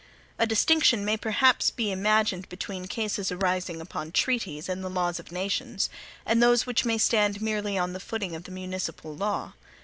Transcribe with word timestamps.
A 0.39 0.47
distinction 0.47 1.05
may 1.05 1.15
perhaps 1.15 1.69
be 1.69 1.91
imagined 1.91 2.49
between 2.49 2.87
cases 2.87 3.31
arising 3.31 3.79
upon 3.79 4.11
treaties 4.11 4.67
and 4.67 4.83
the 4.83 4.89
laws 4.89 5.19
of 5.19 5.31
nations 5.31 5.89
and 6.25 6.41
those 6.41 6.65
which 6.65 6.85
may 6.85 6.97
stand 6.97 7.39
merely 7.39 7.77
on 7.77 7.93
the 7.93 7.99
footing 7.99 8.33
of 8.35 8.45
the 8.45 8.51
municipal 8.51 9.15
law. 9.15 9.53